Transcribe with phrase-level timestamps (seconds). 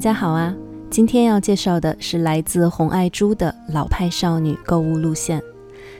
[0.00, 0.56] 大家好啊！
[0.88, 5.38] 今天要介绍的是来自洪爱珠的《老派少女购物路线》。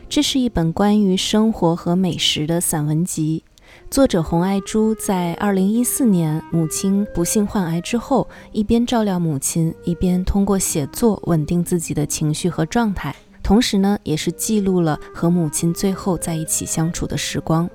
[0.08, 3.44] 这是一本关于生活和美食的散文集。
[3.90, 17.68] 作者洪爱珠在2014年母亲不幸患癌之后，一边照料母亲，一边通过写作稳定自己的情绪和状态，同时呢，也是记录了和母亲最后在一起相处的时光。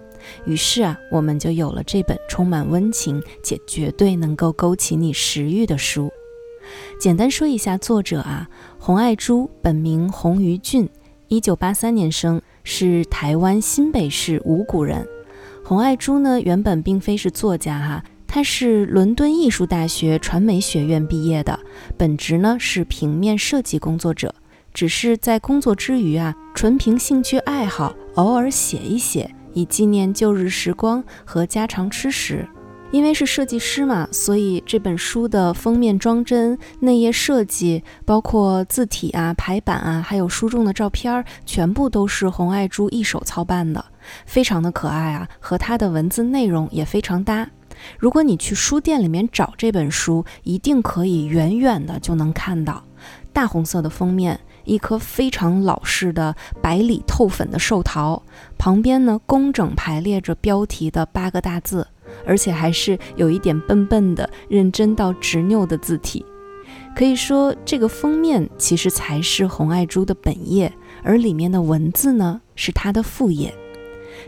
[0.45, 6.11] 于是啊，我们就有了这本充满温情且绝对能够勾起你食欲的书。
[6.99, 8.49] 简单说一下作者啊，
[8.80, 10.89] 洪爱珠本名洪于俊，
[11.27, 15.07] 一九八三年生，是台湾新北市五股人。
[15.63, 21.59] 洪爱珠呢，原本并非是作家哈，她是伦敦艺术大学传媒学院毕业的，
[21.97, 24.33] 本职呢是平面设计工作者，
[24.73, 29.34] 只是在工作之余啊，纯凭兴趣爱好，偶尔写一写。
[29.56, 32.48] 以纪念旧日时光和家常吃食。
[32.92, 43.84] 因为是设计师嘛，所以这本书的封面装帧、内页设计，包括字体啊、排版啊，还有书中的照片，全部都是洪爱珠一手操办的，
[44.25, 47.50] 非常的可爱啊，和它的文字内容也非常搭。
[48.00, 52.81] 如果你去书店里面找这本书，一定可以远远的就能看到
[53.34, 54.40] 大红色的封面。
[54.66, 58.21] 一颗非常老式的白里透粉的寿桃，
[58.58, 61.88] 旁边呢工整排列着标题的八个大字，
[62.25, 66.25] 而且还是有一点笨笨的、认真到执拗的字体。
[66.95, 70.72] 可以说，这个封面其实才是洪爱珠的本页，
[71.03, 73.53] 而里面的文字呢是他的副业。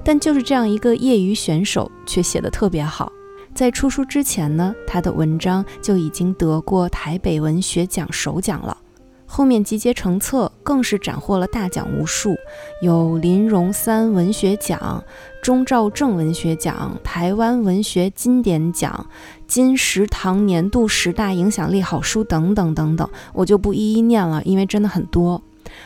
[0.04, 3.12] 但就是这样一个业余选手，却写得特别好。
[3.56, 8.78] 在出书之前呢，他的文章就已经得过台北文学奖首奖了。
[9.30, 12.36] 后面集结成册，更是斩获了大奖无数，
[12.82, 15.04] 有林荣三文学奖、
[15.44, 19.06] 钟兆正文学奖、台湾文学经典奖、
[19.46, 25.42] 金石堂年度十大影响力好书等等等等，我就不一一念了，因为真的很多。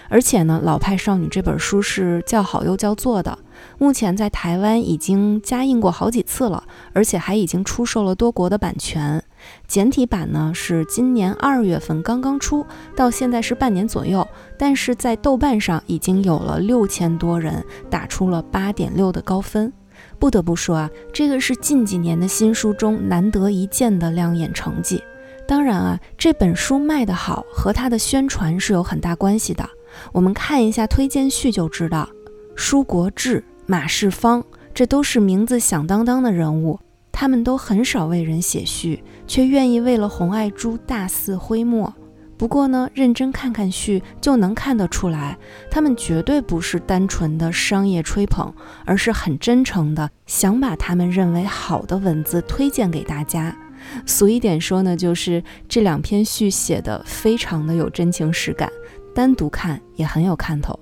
[0.07, 3.37] 而且呢，《老派少女》这本书是叫好又叫座的，
[3.77, 6.63] 目前在台湾已经加印过好几次了，
[6.93, 9.23] 而且还已经出售了多国的版权。
[9.67, 14.27] 简体版呢是今年二月份刚刚出，到现在是半年左右，
[14.57, 19.71] 但是在豆瓣上已经有了六千多人打出了八点六的高分。
[20.19, 25.03] 不得不说啊，这个是近几年的新书中难得一见的亮眼成绩。
[25.47, 29.67] 当然啊，这本书卖得好和它的宣传是有很大关系的。
[30.13, 32.07] 我们看一下推荐序就知道，
[32.55, 34.43] 书国志、马世芳，
[34.73, 36.77] 这都是名字响当当的人物。
[37.09, 41.93] 他们都很少为人写序，却愿意为了洪爱珠大肆挥墨。
[42.37, 45.37] 不过呢，认真看看序就能看得出来，
[45.69, 53.57] 他们绝对不是单纯的商业吹捧，而是很真诚的想把他们认为好的文字推荐给大家。
[54.05, 58.69] 俗一点说呢，就是这两篇序写的非常的有真情实感，
[59.15, 60.77] 单独看也很有看头。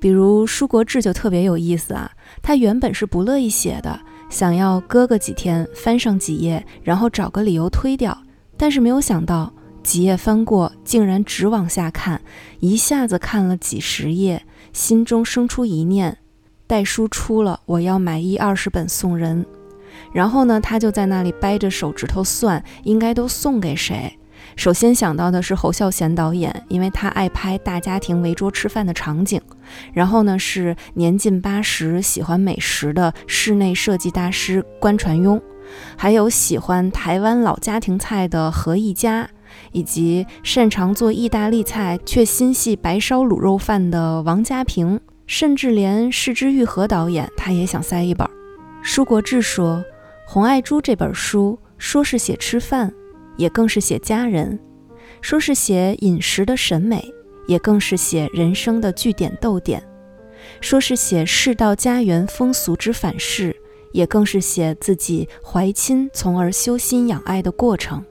[0.00, 2.10] 比如舒国志就特别有意思啊，
[2.42, 4.00] 他原本是不乐意写的。
[4.30, 8.16] 想要搁个几天，翻上几页，然后找个理由推掉，
[8.56, 9.52] 但是没有想到
[9.82, 12.20] 几页翻过，竟然只往下看，
[12.60, 16.16] 一下子看了几十页，心中生出一念：
[16.66, 19.44] 待书出了，我要买一二十本送人。
[20.12, 24.16] 然后呢，他就在那里掰着手指头算，应该都送给谁。
[24.56, 29.40] 首先想到的是侯孝贤导演，因为他爱拍大家庭围桌吃饭的场景。
[29.92, 35.40] 然后呢，是年近八十、喜欢美食的室内设计大师关传庸，
[35.96, 39.28] 还有喜欢台湾老家庭菜的何一家，
[39.72, 48.28] 以及擅长做意大利菜却心系白烧卤肉饭的王家平，甚至连市之愈合导演，他也想塞一本。
[48.82, 49.76] 舒国治说，
[50.26, 52.92] 《洪爱珠》这本书说是写吃饭。
[53.40, 54.60] 也更是写家人，
[55.22, 57.02] 说是写饮食的审美，
[57.48, 59.80] 也更是写人生的句点逗点；
[60.60, 63.56] 说是写世道家园风俗之反噬，
[63.92, 68.04] 也更是写自己怀亲从而修心养爱的过程。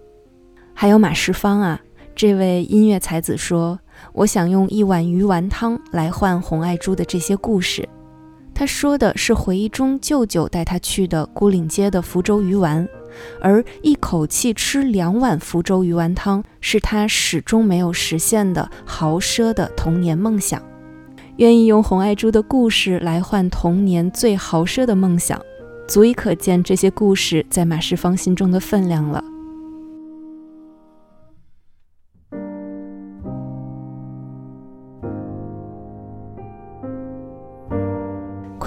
[0.74, 1.80] 还有马世芳啊，
[2.16, 3.80] 这位音乐才子说
[4.14, 7.88] ：“我想用一碗鱼丸汤来换洪爱珠的这些故事。”
[8.60, 12.86] 他说的是回忆中舅舅带他去的孤岭街的福州鱼丸。
[13.40, 20.62] 而一口气吃两碗福州鱼丸汤，是他始终没有实现的豪奢的童年梦想。
[21.38, 25.42] 愿意用洪爱珠的故事来换童年最豪奢的梦想，
[25.88, 29.24] 足以可见这些故事在马世芳心中的分量了。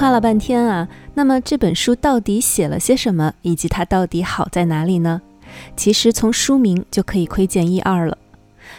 [0.02, 5.22] 夸了半天啊，那么这本书到底写了些什么，以及它到底好在哪里呢？
[5.76, 8.18] 其实从书名就可以窥见一二了。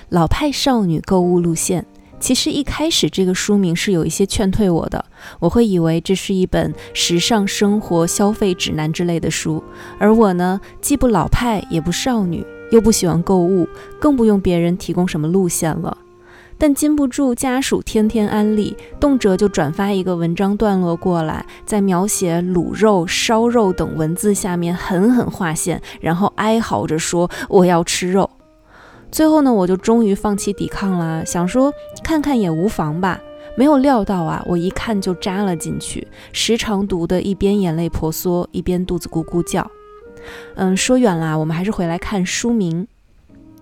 [0.10, 1.86] 老派少女购物路线，
[2.20, 5.06] 其实一开始这个书名是有一些劝退我的，
[5.40, 9.64] 我会以为这是一本时尚生活消费指南之类的书，
[9.98, 13.66] 而我呢，既不老派也不少女，又不喜欢购物，
[13.98, 15.98] 更不用别人提供什么路线了。
[16.64, 28.30] 但禁不住家属天天安利，动辄就转发一个文章段落过来，在描写卤肉、烧肉等文字下面狠狠划线，然后哀嚎着说我要吃肉。
[29.12, 31.70] 最后呢，我就终于放弃抵抗了，想说
[32.02, 33.20] 看看也无妨吧。
[33.58, 39.70] 没有料到啊，我一看就扎了进去，时常读的一边眼泪婆娑，一边肚子咕咕叫。
[40.56, 42.88] 嗯，说远了，我们还是回来看书名。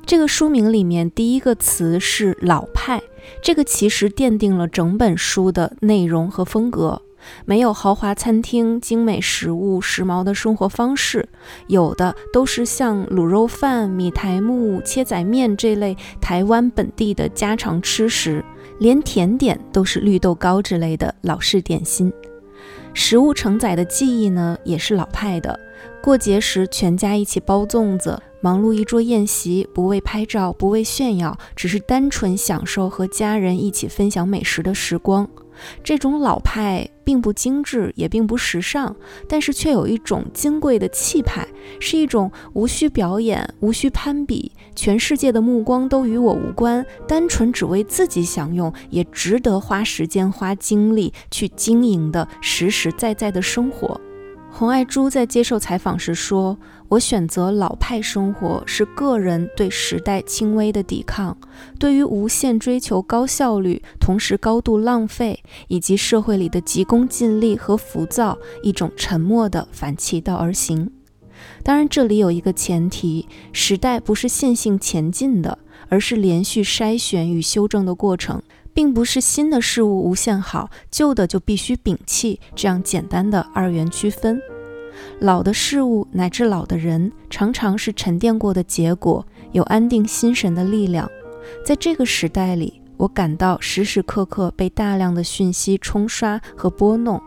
[0.05, 3.01] 这个书名里面第一个词是“老派”，
[3.41, 7.01] 这个其实奠定了整本书的内容和风格。
[7.45, 11.29] 没有豪华餐厅、精美食物、时髦的生活方式，
[11.67, 18.43] 有的都是像卤肉饭、米苔木、切仔面这类台湾本地的家常吃食，
[18.79, 22.11] 连甜点都是绿豆糕之类的老式点心。
[22.93, 25.57] 食物承载的记忆呢，也是老派的。
[26.01, 28.19] 过节时，全家一起包粽子。
[28.43, 35.29] 忙碌一桌宴席，不为拍照，不为炫耀，只是单纯享受和家人一起分享美食的时光。
[35.83, 38.95] 这种老派并不精致，也并不时尚，
[39.27, 41.47] 但是却有一种金贵的气派，
[41.79, 54.01] 是一种无需表演、无需攀比，全世界的目光都与我无关，单纯只为自己享用，也值得花时间、花精力去经营的实实在在的生活。
[54.53, 56.57] 洪爱珠在接受采访时说
[56.91, 61.37] ：“我选择老派生活，是个人对时代轻微的抵抗，
[61.79, 70.91] 对于无限追求高效率，同时高度浪费，以及社会里的急功近利和浮躁，一种沉默的反其道而行。
[71.63, 78.41] 当然，这里有一个前提：时代不是线性前进的，而是连续筛选与修正的过程。”
[78.73, 84.41] 并不是新的事物无限好，旧的就必须摒弃，这样简单的二元区分。
[85.19, 91.09] 老的事物乃至老的人，常常是沉淀过的结果，有安定心神的力量。
[91.65, 97.21] 在这个时代里，我感到时时刻刻被大量的讯息冲刷和拨弄。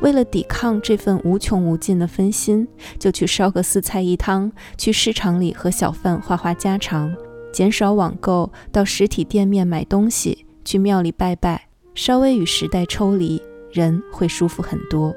[0.00, 2.66] 为了抵抗这份无穷无尽的分心，
[2.98, 7.14] 就去烧个四菜一汤，去市场里和小贩话话家常，
[7.52, 10.46] 减少网购，到实体店面买东西。
[10.64, 13.40] 去庙里拜拜，稍微与时代抽离，
[13.70, 15.14] 人会舒服很多。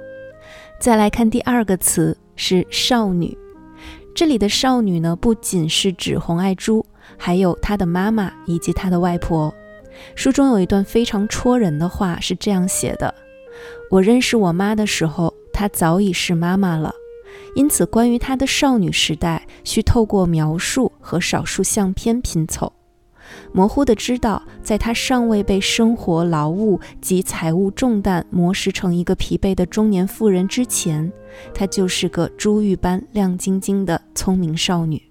[0.81, 3.37] 再来看第二个词是少女，
[4.15, 6.83] 这里的少女呢，不仅是指红爱珠，
[7.19, 9.53] 还有她的妈妈以及她的外婆。
[10.15, 13.13] 书中有一段非常戳人的话，是这样写的：
[13.91, 16.91] 我认识我妈的时候，她早已是妈妈了，
[17.55, 22.73] 因此关于她的少女时代，需透过描述和少数相片拼凑。
[23.53, 31.11] 模糊的知道，在她尚未被生活劳务及财务重担磨蚀成一个疲惫的中年妇人之前，
[31.53, 35.01] 她就是个珠玉般亮晶晶的聪明少女。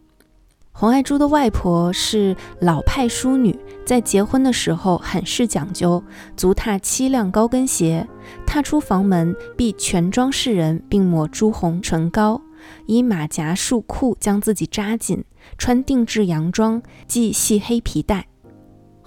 [0.72, 3.54] 洪爱珠的外婆是老派淑女，
[3.85, 6.02] 在结婚的时候很是讲究，
[6.35, 8.09] 足踏七辆高跟鞋，
[8.47, 12.40] 踏出房门必全妆示人，并抹朱红唇膏，
[12.87, 15.23] 以马甲束裤将自己扎紧。
[15.59, 18.26] 穿定制洋装，系细黑皮带。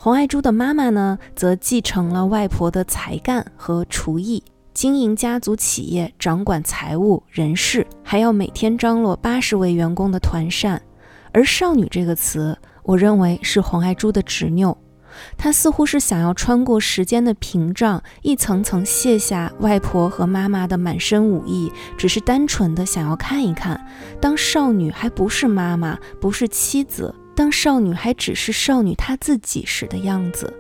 [0.03, 4.43] 洪爱珠的妈妈呢，则继承了外婆的才干和厨艺，
[4.74, 10.81] 经营家族企业，掌管财务、人事，还要每天张罗八十位员工的团膳。
[11.31, 14.77] 而“少女”这个词，我认为是洪爱珠的执拗。
[15.38, 23.79] 他似乎是想要穿过时间的屏障，一层层卸下外婆和妈妈的满身武艺，只是单纯的想要看一看，
[24.19, 30.53] 当少女还不是妈妈，不是妻子，当少女还只是少女她自己时的样子。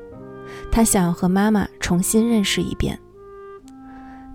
[0.71, 2.99] 她想要和妈妈重新认识一遍。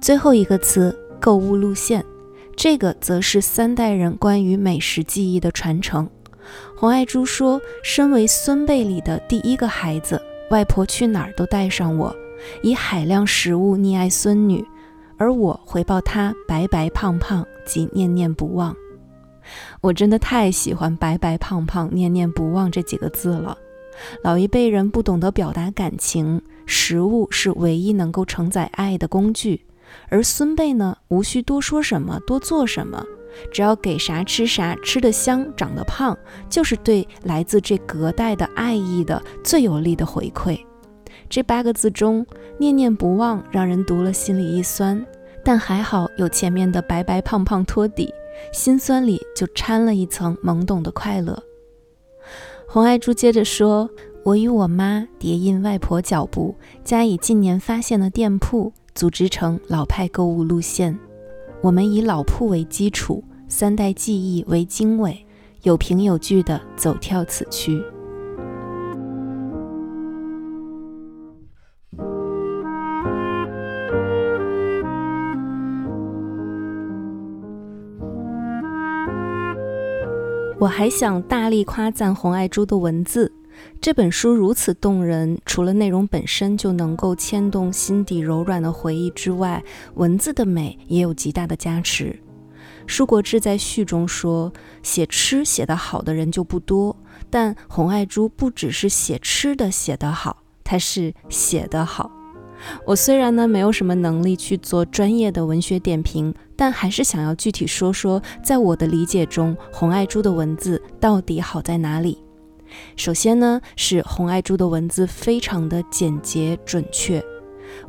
[0.00, 2.04] 最后一个词，购物路线，
[2.56, 6.08] 这个则是三代人关于美食记忆的传承。
[6.76, 12.14] 洪爱珠说：“身为孙辈里的第一个孩子，外婆去哪儿都带上我，
[12.62, 14.64] 以海量食物溺爱孙女，
[15.18, 18.74] 而我回报她白白胖胖及念念不忘。
[19.80, 23.56] 我真的太喜欢‘白白胖胖念念不忘’这几个字了。
[24.22, 29.62] 老一辈人不懂得表达感情，食物是唯一能够承载爱的工具，
[30.08, 33.04] 而孙辈呢，无需多说什么，多做什么。”
[33.52, 36.16] 只要给啥吃啥，吃得香，长得胖，
[36.48, 40.58] 就是对来自这隔代的爱意的最有力的回馈。
[41.28, 42.26] 这八个字中，
[42.58, 45.04] 念念不忘让人读了心里一酸，
[45.44, 48.12] 但还好有前面的白白胖胖托底，
[48.52, 51.42] 心酸里就掺了一层懵懂的快乐。
[52.66, 53.88] 红爱珠接着说
[54.24, 56.54] ：“我与我妈叠印外婆脚步，
[56.84, 60.98] 加以近年发现的店铺，组织成老派购物路线。
[61.62, 65.26] 我们以老铺为基础，三代记忆为经纬，
[65.62, 67.82] 有凭有据地走跳此区。”
[80.60, 83.32] 我还想大力夸赞洪爱珠的文字。
[83.80, 89.62] 这本书如此动人，除了内容本身就能够牵动心底柔软的回忆之外，
[89.94, 92.18] 文字的美也有极大的加持。
[92.88, 96.96] 舒国治在序中说：“写吃写得好的人就不多，
[97.30, 102.10] 但洪爱珠不只是写吃的写得好，她是写得好。”
[102.84, 112.18] 我虽然呢没有什么能力去做专业的文学点评，但还是想要具体说说，在我的理解中，红爱珠的文字到底好在哪里？
[112.96, 117.22] 首先呢，是红爱珠的文字非常的简洁准确。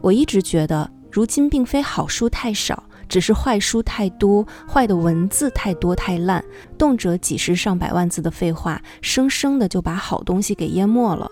[0.02, 6.44] 我一直觉得，如今并非好书太少，只是坏书太多，坏的文字太多太烂，
[6.78, 11.30] 动辄几十上百万字的废话，生生的就把好东西给淹没了。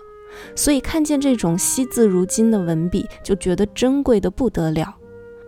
[0.54, 4.94] 所以看见这种惜字如金的文笔，就觉得珍贵的不得了。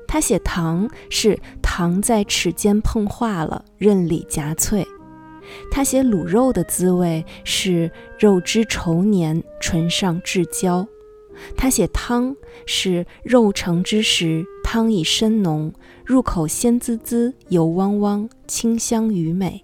[0.07, 4.83] 他写糖是糖在齿间碰化了，韧里夹脆；
[5.71, 10.85] 他写卤肉的滋味是肉汁稠黏，唇上至焦；
[11.57, 12.35] 他写汤
[12.67, 15.73] 是肉成之时，汤已深浓，
[16.05, 19.63] 入口鲜滋滋，油汪汪，清香余美；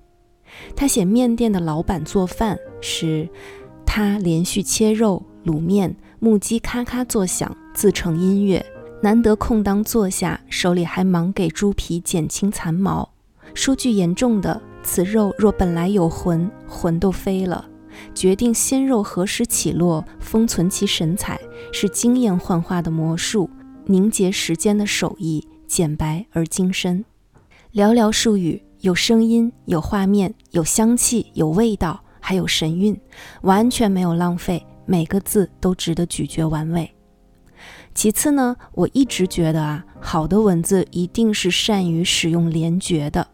[0.76, 3.28] 他写面店的老板做饭是。
[3.86, 8.64] 他连续切肉、卤面，木屐咔咔作响，自成音乐。
[9.02, 13.08] 难得空当坐下，手里还忙给猪皮减轻残毛。
[13.54, 17.66] 说句严重的，此肉若本来有魂，魂都飞了。
[18.14, 21.40] 决定鲜肉何时起落，封存其神采，
[21.72, 23.48] 是经验幻化的魔术，
[23.86, 27.04] 凝结时间的手艺，简白而精深。
[27.72, 32.02] 寥寥数语，有声音，有画面，有香气，有味道。
[32.28, 33.00] 还有神韵，
[33.42, 36.92] 完全没有浪费，每个字都值得咀嚼玩味。
[37.94, 43.28] 其次呢，我一直觉得啊，好的文字一定是善于使用连觉的。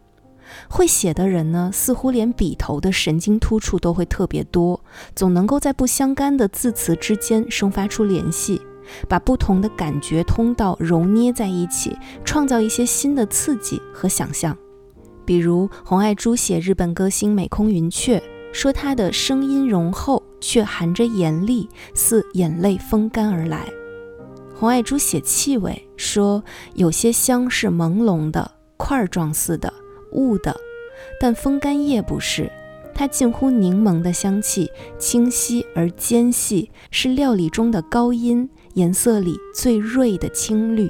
[0.69, 4.79] 会写的人呢，似乎连笔头的神经突触都会特别多，
[5.17, 8.61] 总能够在不相干的字词之间生发出联系，
[9.09, 11.97] 把不同的感觉通道揉捏在一起，
[12.27, 14.55] 创造一些新的刺激和想象。
[15.25, 18.23] 比如洪爱珠写日本歌星美空云雀。
[18.53, 23.67] 说他的声音浓厚，却含着严厉，似眼泪风干而来。
[24.55, 26.45] 洪爱珠写气味，说
[26.75, 29.73] 有些香是朦胧的、块状似的、
[30.13, 30.55] 雾的，
[31.21, 32.51] 但风干叶不是，
[32.95, 40.89] 它近乎柠檬的香气，清晰而尖细，是料理中的高音，颜色里最锐的青绿。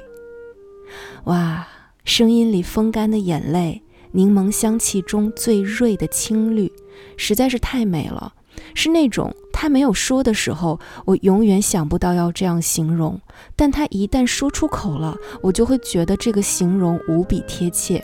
[1.23, 1.65] 哇，
[2.03, 3.82] 声音里风干的眼泪，
[4.13, 6.71] 柠檬香气中最锐的青绿。
[7.17, 8.33] 实在是太美了，
[8.73, 13.19] 是那种他没有说的时候，我永远想不到要这样形容，
[13.55, 18.03] 但他一旦说出口了，我就会觉得这个形容无比贴切，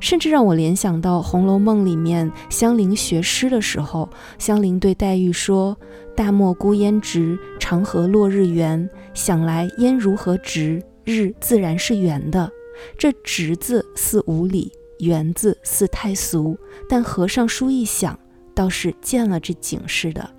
[0.00, 4.08] 甚至让我联想到《红楼梦》里面香菱学诗的时候，
[4.38, 5.76] 香菱对黛玉说
[6.16, 8.88] ：“大漠孤烟直，长河落日圆。
[9.14, 12.50] 想来烟如何直，日自然是圆的。
[12.96, 16.56] 这直字似无理。”园字似太俗，
[16.88, 18.18] 但和尚书一想，
[18.54, 20.30] 倒是见了这景似的。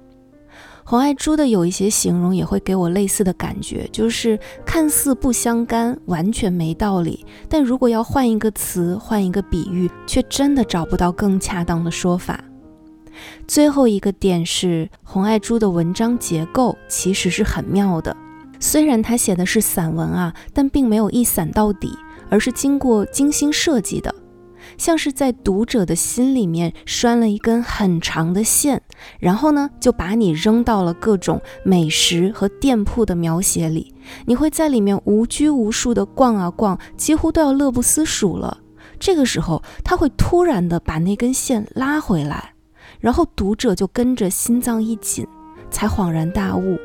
[0.86, 12.44] 黄爱珠的有一些形容也会给我类似的感觉，就是看似不相干，完全没道理，但如果要换一个词，换一个比喻，却真的找不到更恰当的说法。
[13.48, 18.16] 最后一个点是，洪爱珠的文章结构其实是很妙的，
[18.60, 21.96] 虽然他写的是散文啊，但并没有一散到底，
[22.30, 24.14] 而是经过精心设计的。
[24.78, 28.82] 像是在读者的心里面拴了一根很长的线，
[29.20, 33.94] 然后呢，就把你扔到了各种美食和店铺的描写里。
[34.26, 38.58] 你会在里面无拘无束地逛啊逛，几乎都要乐不思蜀了。
[39.00, 42.54] 这个时候，他会突然的把那根线拉回来，
[43.00, 45.28] 然后读者就跟着心脏一紧，
[45.70, 46.78] 才恍然大悟：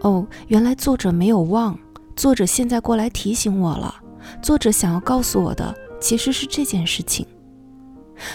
[0.00, 1.78] 哦，原来作者没有忘，
[2.16, 3.94] 作者现在过来提醒我了。
[4.42, 5.74] 作者想要告诉我的。
[6.00, 7.26] 其实是这件事情，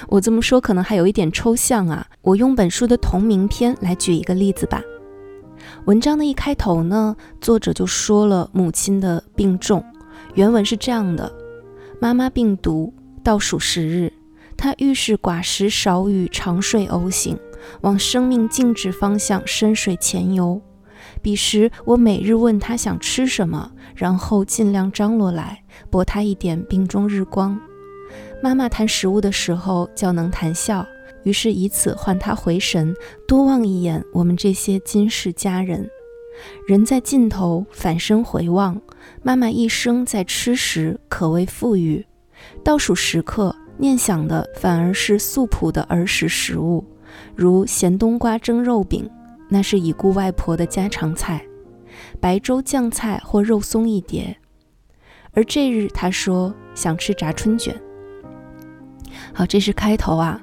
[0.07, 2.05] 我这么说可能还有一点抽象啊。
[2.21, 4.81] 我用本书的同名篇来举一个例子吧。
[5.85, 9.83] 文章的一开头呢，作者就说了母亲的病重。
[10.35, 11.31] 原文是这样的：
[11.99, 12.93] 妈妈病毒，
[13.23, 14.11] 倒数十日，
[14.55, 17.37] 她遇事寡食少语，长睡偶醒，
[17.81, 20.61] 往生命静止方向深水潜游。
[21.21, 27.59] 彼时我每日问他想吃什么，然后尽量张罗来，博他一点病中日光。
[28.41, 30.85] 妈妈谈食物的时候较能谈笑，
[31.23, 32.95] 于是以此唤他回神，
[33.27, 35.89] 多望一眼我们这些今世家人。
[36.65, 38.81] 人在尽头，反身回望，
[39.21, 42.05] 妈妈一生在吃时可谓富裕。
[42.63, 46.85] 倒数时刻，念想的反而是素朴的儿时食物，
[47.35, 49.09] 如咸冬瓜蒸肉饼。
[49.49, 51.43] 那是已故外婆的家常菜，
[52.21, 54.37] 白粥酱菜或肉松一碟。
[55.31, 57.75] 而这日他说想吃炸春卷。
[59.39, 60.37] 好，这是开头啊。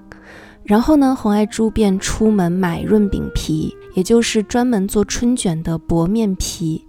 [0.65, 6.83] 然后呢，红爱珠便出门买润饼皮，也就是专门做春卷的薄面皮。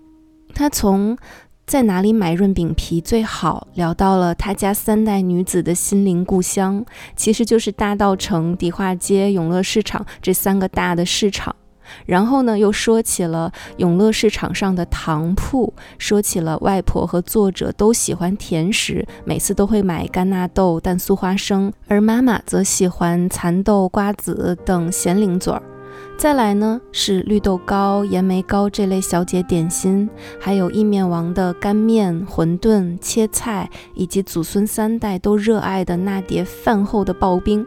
[0.53, 1.17] 他从
[1.65, 6.85] 在哪里买润饼皮最好，聊到了他家三代女子的心灵故乡，
[7.17, 11.53] 其实就是大道城、迪化街、永乐市场这三个大的市场。
[12.05, 25.61] 然后呢，又说起了永乐市场上的糖铺，说起了外婆和作者都喜欢甜食，每次都会买干纳豆、蛋酥花生，而妈妈则喜欢蚕豆、瓜子等咸零嘴儿。
[26.17, 37.65] 再来呢，是绿豆糕、盐梅糕这类小姐点心，还有意面王的干面、馄饨、切菜，以及祖孙三代都热爱的那碟饭后的刨冰。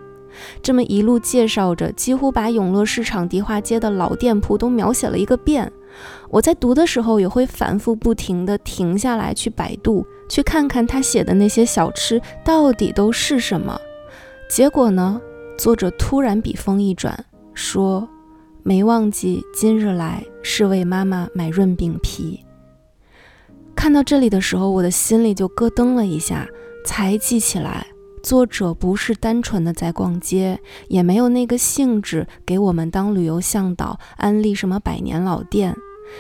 [0.63, 5.71] 这么一路介绍着，几乎把永乐市场迪化街的老店铺都描写了一个遍。
[6.29, 13.79] 我在读的时候也会反复不停地停下来去百度，去看看他写的那些小吃到底都是什么。
[14.49, 15.21] 结果呢，
[15.59, 18.09] 作者突然笔锋一转，说
[18.63, 22.45] ：“没忘记今日来是为妈妈买润饼皮。”
[23.75, 26.47] 看到这里的时候，我的心里就咯噔了一下，
[26.85, 27.87] 才记起来。
[28.23, 35.75] 作者不是单纯的在逛街，也没有那个兴致给我们当旅游向导安利什么百年老店。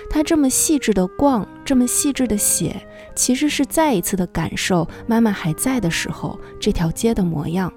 [0.08, 7.72] 他这么细致的逛，这么细致的写，其实是再一次的感受妈妈还在的时候这条街的模样。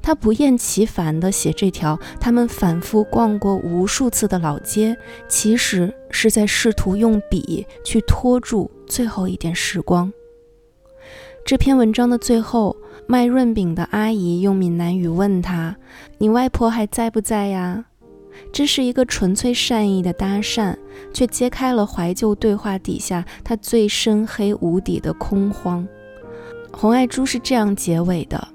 [0.00, 4.96] 他不厌其烦地写这条他们反复逛过无数次的老街，
[5.28, 10.12] 其实是在试图用笔去拖住最后一点时光。
[11.44, 12.76] 这篇文章的最后。
[13.12, 15.76] 卖润饼的阿姨用闽南语问他
[16.16, 17.84] ：“你外婆还在不在呀？”
[18.50, 20.74] 这是一个纯粹善意的搭讪，
[21.12, 25.86] 却揭开了怀旧对话底下他最深黑无底的空荒。
[26.72, 28.48] 红爱珠是这样结尾的：“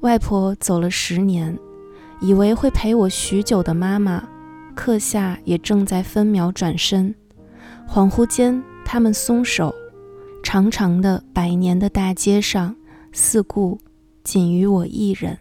[0.00, 1.58] 外婆走了十年，
[2.20, 4.22] 以为会陪我许久的妈妈，
[4.74, 7.14] 刻下也正在分秒转身。
[7.88, 9.74] 恍惚间，他们松手，
[10.42, 12.76] 长长的百年的大街上。”
[13.14, 13.78] 四顾，
[14.24, 15.38] 仅余我一人。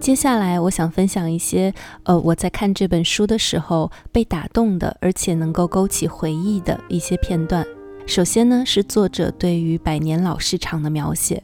[0.00, 1.72] 接下来，我想分享一些，
[2.02, 7.64] 呃，我在看这本书的时候被打动的，而且能够勾起回忆的一些片段。
[8.04, 11.40] 首先呢，是作者对于百年老市场的描写。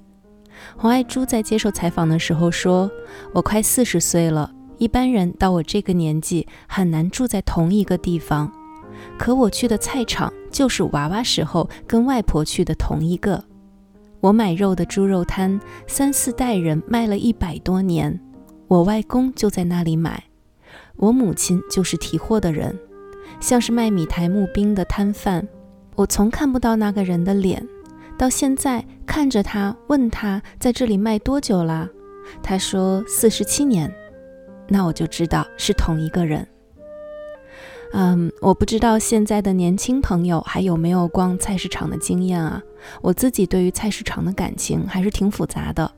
[0.77, 2.91] 黄爱珠在接受采访的时候说
[3.33, 8.51] ：“我快四十岁了。”一般人到我这个年纪很难住在同一个地方，
[9.16, 13.45] 可我去的菜场就是娃娃时候跟外婆去的同一个。
[14.18, 18.18] 我买肉的猪肉摊，三四代人卖了一百多年，
[18.66, 20.25] 我外公就在那里买，
[20.97, 22.77] 我母亲就是提货的人，
[23.38, 25.47] 像是卖米台木冰的摊贩，
[25.95, 27.64] 我从看不到那个人的脸，
[28.18, 31.88] 到现在看着他，问他在这里卖多久了，
[32.42, 33.88] 他说四十七年。
[34.73, 36.49] 那我就知道是同一个人。
[37.93, 42.63] 嗯，我不知道现在的年轻朋友还有没有逛菜市场的经验啊？
[43.03, 45.93] 我自己对于菜市场的感情还是挺复杂的。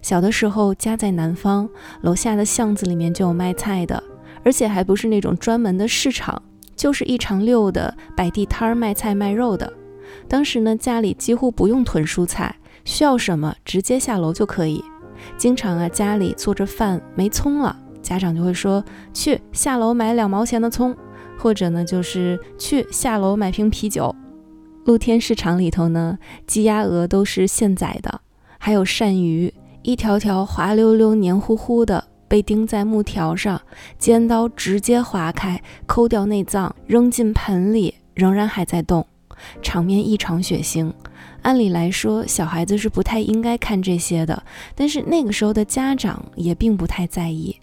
[0.00, 1.68] 小的时候家在南方，
[2.02, 4.00] 楼下的巷子里面就有卖菜的，
[4.44, 6.40] 而且还不是那种专门的市场，
[6.76, 9.70] 就是一长溜的摆地摊儿卖菜卖肉的。
[10.28, 12.54] 当时呢，家里几乎不用囤蔬菜，
[12.84, 14.80] 需要什么直接下楼就可以。
[15.36, 17.76] 经常啊，家里做着饭没葱了。
[18.02, 18.84] 家长就会说
[19.14, 20.94] 去下楼买两毛钱的葱，
[21.38, 24.14] 或者呢就是去下楼买瓶啤酒。
[24.84, 28.20] 露天市场里头呢，鸡鸭鹅都是现宰的，
[28.58, 33.62] 还有鳝鱼，一条条滑溜溜、黏糊糊的，被钉在木条上，
[33.96, 39.06] 尖刀直接划开，抠掉内脏，扔进盆里，仍然还在动，
[39.62, 40.92] 场面异常血腥。
[41.42, 44.42] 按理来说，小孩子是不太应该看这些的，
[44.74, 47.56] 但是那个时候的家长也并不太在意。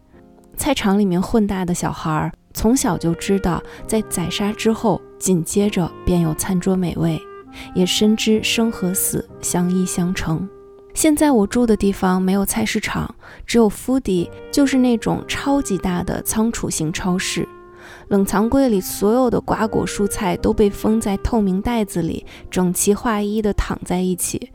[0.59, 7.17] 菜场里面混大的小孩儿从小就知道，在宰杀之后，紧接着便有餐桌美味，
[7.73, 10.47] 也深知生和死相依相成。
[10.93, 17.47] 现在我住的地方没有菜市场，只有夫迪，就是那种超级大的仓储型超市。
[18.09, 24.51] 冷藏柜里所有的瓜果蔬菜都被封在透明袋子里，整齐划一的躺在一起。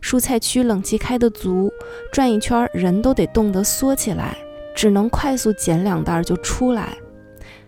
[0.00, 1.68] 蔬菜区冷气开得足，
[2.12, 4.38] 转一圈人都得冻得缩起来，
[4.78, 6.96] 只能快速捡两袋就出来。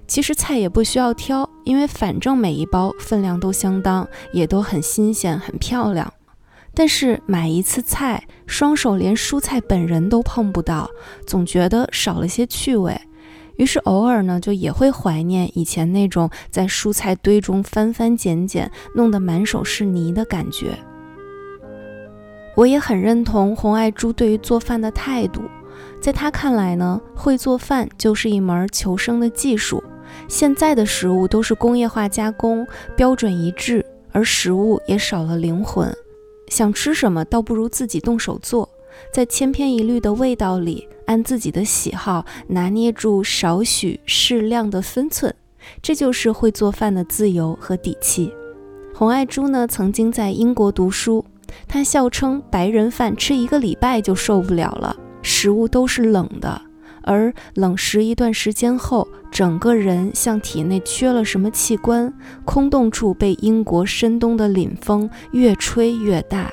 [0.07, 6.13] 其实菜也不需要挑，因为反正每一包分量都相当，也都很新鲜、很漂亮。
[6.73, 10.89] 但是买一次菜，双手连蔬菜本人都碰不到，
[11.27, 12.97] 总觉得少了些趣味。
[13.57, 20.79] 于是偶尔呢，就也会怀念以前那种在蔬菜堆中翻翻捡捡，弄得满手是泥的感觉。
[22.55, 25.43] 我也很认同红爱珠对于做饭的态度，
[26.01, 29.83] 在他看来呢，会做饭就是一门求生的技术。
[30.27, 35.95] 现在的食物都是工业化加工，标准一致，而食物也少了灵魂。
[36.49, 38.69] 想吃什么，倒不如自己动手做，
[39.13, 40.89] 在千篇一律的味道里。
[41.07, 45.35] 按自己的喜好拿捏住少许适量的分寸，
[45.83, 48.33] 这就是会做饭的自由和底气。
[48.95, 51.25] 洪爱珠呢，曾经在英国读书，
[51.67, 56.63] 她笑称白人饭吃一个礼拜就受不了了，食物都是冷的，
[57.03, 62.13] 而冷食一段时间后，整个人像体内缺了什么器官，
[62.45, 66.51] 空洞处被英国深冬的凛风越吹越大。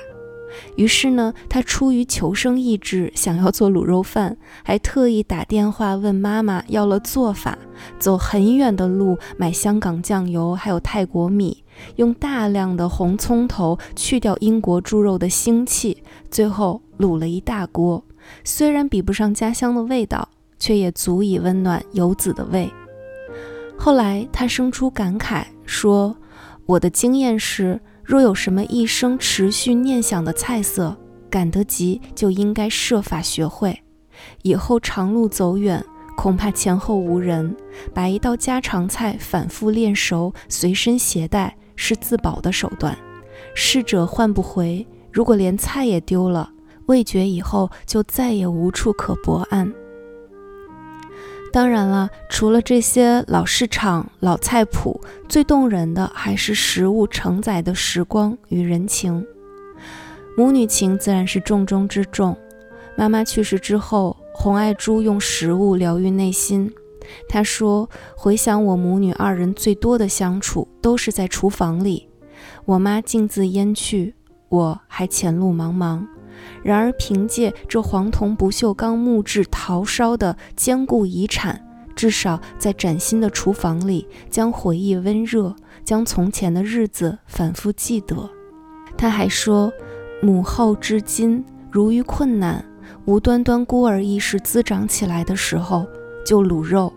[0.76, 7.56] 于是呢，他出于求生意志，想要做卤肉饭，还特意打电话问妈妈要了做法，
[7.98, 11.62] 走很远的路买香港酱油，还有泰国米，
[11.96, 18.02] 用大量的红葱头去掉英国猪肉的腥气，最后卤了一大锅。
[18.44, 22.70] 虽然比不上家乡的味道，却也足以温暖游子的胃。
[23.76, 26.16] 后来他生出感慨说
[26.66, 30.96] ：“我的经验是。”若有什么一生持续念想的菜色，
[31.28, 33.82] 赶得及就应该设法学会。
[34.40, 35.84] 以后长路走远，
[36.16, 37.54] 恐怕前后无人，
[37.92, 42.96] 把一道家常菜反复练熟，随身携带是自保的手段。
[43.54, 46.50] 逝者换不回，如果连菜也丢了，
[46.88, 49.72] 味觉以后就再也无处可泊岸。
[51.50, 59.26] 当然了，除了这些老市场、老菜谱，最动人的还是食物承载的时光与人情。
[60.36, 62.36] 母女情自然是重中之重。
[62.96, 66.70] 妈妈去世之后，洪爱珠用食物疗愈内心。
[67.28, 72.08] 她说：“回想我母女二人最多的相处，都是在厨房里。
[72.66, 74.14] 我妈径自烟去，
[74.50, 76.04] 我还前路茫茫。”
[76.62, 88.30] 然而，凭借这黄铜不锈钢木质陶烧的坚固遗产，至少在崭新的厨房里，将回忆温热，将从前的日子反复记得。
[88.96, 89.72] 他还说，
[90.20, 92.64] 母后至今如遇困难，
[93.04, 95.86] 无端端孤儿意识滋长起来的时候，
[96.26, 96.92] 就卤肉，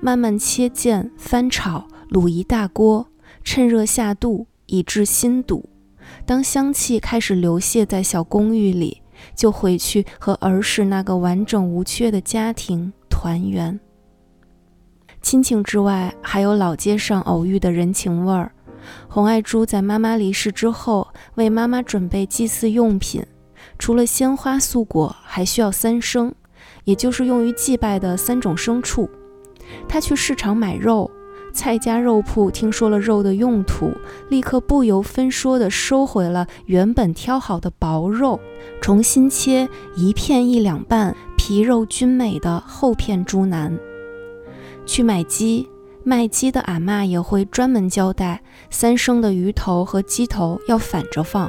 [0.00, 3.06] 慢慢切件翻炒，卤一大锅，
[3.44, 5.68] 趁热下肚，以治心堵。
[6.24, 9.02] 当香气开始流泻在小公寓里，
[9.34, 13.78] 就回去和儿时那个完整无缺的家庭团圆。
[15.20, 18.52] 亲情之外，还有老街上偶遇的人情味儿。
[19.08, 23.24] 洪爱珠在妈妈离世之后，为妈妈准备祭祀用品，
[23.78, 26.32] 除了鲜花素果，还需要三牲，
[26.84, 29.08] 也就是用于祭拜的三种牲畜。
[29.88, 31.10] 她去市场买肉。
[31.52, 33.92] 蔡家肉铺听说了肉的用途，
[34.28, 38.40] 立刻不由分说地收回了原本挑好的薄肉，
[38.80, 43.78] 重新切一片一两半，皮肉均美的厚片猪腩。
[44.86, 45.68] 去买鸡，
[46.02, 51.48] 卖鸡的阿妈也会专门交代，三升的鱼头和鸡头要反着放。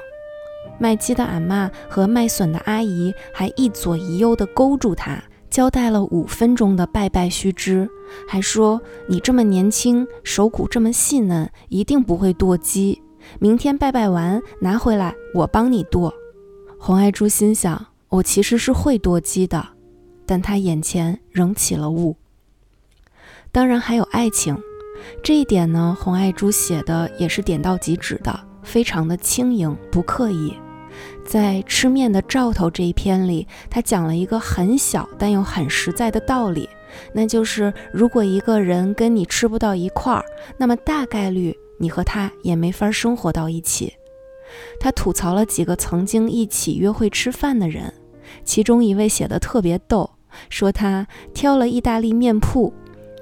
[0.79, 5.23] 卖鸡的阿妈和卖笋的阿姨还一左一右地勾住它。
[5.53, 7.87] 交代了五分钟的拜拜须知，
[8.27, 12.99] 还说你这么年轻，手骨这么细嫩，一定不会剁鸡。
[13.37, 16.11] 明天拜拜完拿回来，我帮你剁。
[16.79, 19.63] 红爱珠心想，我其实是会剁鸡的，
[20.25, 22.17] 但她眼前仍起了雾。
[23.51, 24.57] 当然还有爱情，
[25.21, 30.55] 这一点呢，红爱珠写的也是点到即止的，非常的轻盈，不刻意。
[31.25, 36.69] 在吃面的兆头这一篇里，他讲了一个很小但又很实在的道理，
[37.13, 40.23] 那就是如果一个人跟你吃不到一块儿，
[40.57, 43.93] 那么大概率你和他也没法生活到一起。
[44.79, 47.91] 他吐槽了几个曾经一起约会吃饭的人，
[48.43, 50.09] 其中一位写的特别逗，
[50.49, 52.71] 说他挑了意大利面铺，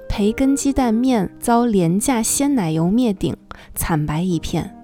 [0.08, 3.34] 培根鸡蛋面遭廉价鲜奶油灭顶，
[3.74, 4.76] 惨白一片。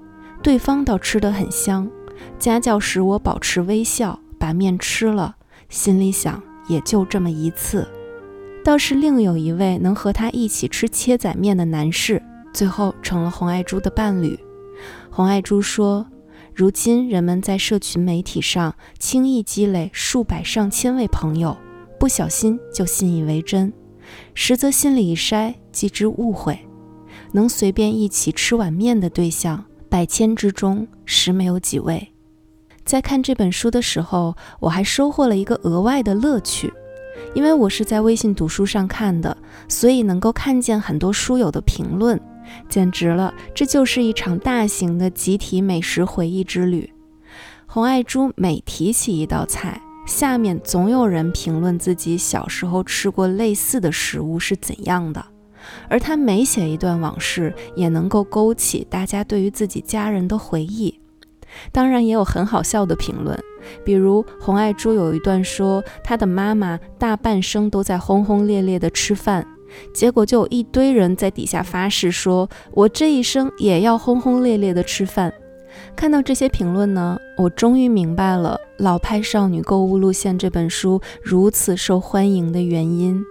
[0.42, 1.90] 对方倒吃得很香，
[2.38, 5.37] 家教使我保持微笑，把面吃了，
[5.68, 7.88] 心里想也就这么一次。
[8.64, 14.38] 倒是另有一位能和他一起吃切仔面的男士，最后成了红爱珠的伴侣。
[15.11, 16.07] 红爱珠说
[16.54, 21.57] ：“如今人们在社群媒体上轻易积累数百上千位朋友，
[21.98, 23.72] 不小心就信以为真，
[24.35, 26.59] 实则心里一筛，即知误会。
[27.33, 32.12] 能随便一起吃碗面的对象，百千之中实没有几位。”
[32.85, 36.72] 在看这本书的时候，我还收获了一个额外的乐趣。
[37.35, 39.37] 因为我是在微信读书上看的，
[39.68, 42.18] 所以能够看见很多书友的评论，
[42.68, 43.35] 简直了！
[43.55, 46.90] 这就是一场大型的集体美食回忆之旅。
[47.66, 55.27] 红爱珠每提起一道菜，下面总有人评论自己小时候吃过类似的食物是怎样的，
[55.88, 61.00] 而他每写一段往事，也能够勾起大家对于自己家人的回忆。
[61.72, 63.38] 当然，也有很好笑的评论。
[63.85, 69.46] 比如红爱珠有一段说，她的妈妈大半生都在轰轰烈烈的吃饭，
[69.94, 75.33] 结果就有一堆人在底下发誓说，我这一生也要轰轰烈烈的吃饭。
[75.96, 83.22] 看到这些评论呢，我终于明白了《老派少女购物路线》这本书如此受欢迎的原因。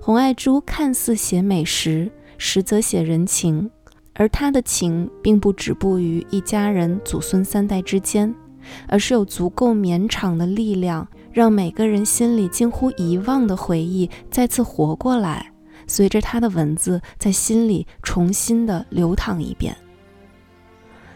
[0.00, 3.70] 红爱珠看似写美食，实则写人情，
[4.14, 8.34] 而她的情并不止步于一家人祖孙三代之间。
[8.88, 15.52] 而是有足够绵长的力量，让每个人心里近乎遗忘的回忆再次活过来，
[15.86, 19.76] 随着他的文字在心里重新的流淌一遍。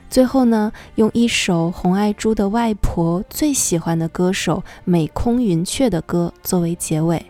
[0.08, 7.29] 最后呢，用一首红爱珠的外婆最喜欢的歌手美空云雀的歌作为结尾，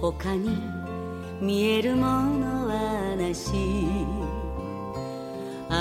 [0.00, 0.56] 他に
[1.40, 3.52] 見えるものはなし。
[5.68, 5.74] あ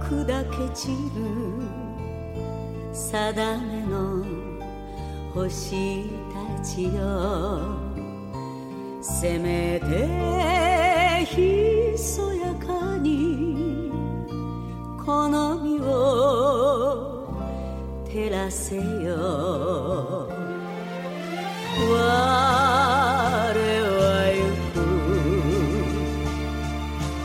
[0.00, 1.20] あ砕け散る
[2.92, 4.24] 定めの
[5.34, 6.98] 星たちよ。
[9.00, 13.90] せめてひそやかに
[15.04, 17.26] この身を
[18.04, 20.37] 照らせよ。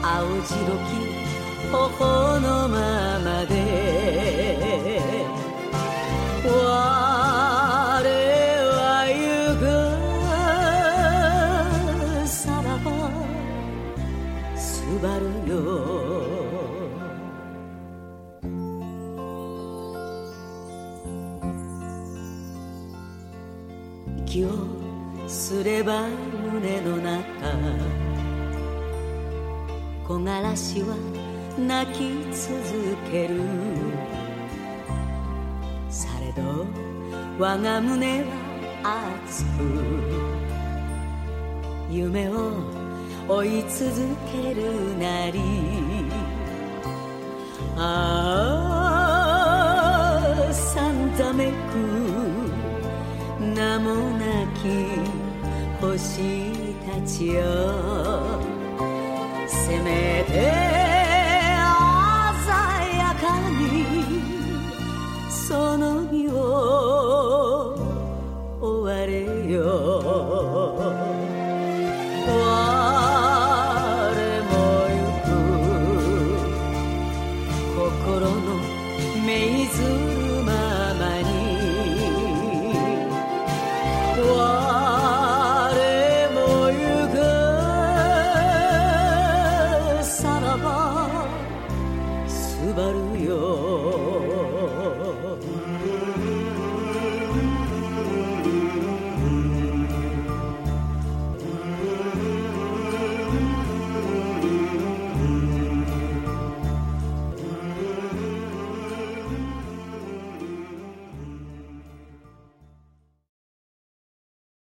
[0.03, 0.89] 青白き
[1.71, 2.32] 頬
[25.83, 27.19] れば胸の中。
[30.07, 30.95] 木枯らしは
[31.57, 33.41] 泣き続ける。
[35.89, 36.65] されど
[37.37, 38.27] 我が胸は
[39.27, 39.49] 熱く。
[41.91, 42.53] 夢を
[43.27, 45.41] 追い続けるなり。
[47.75, 47.81] あ
[50.49, 51.53] あさんざめく。
[53.55, 55.22] 名もなき
[55.83, 56.53] 星
[56.85, 58.39] たちよ
[59.47, 60.62] せめて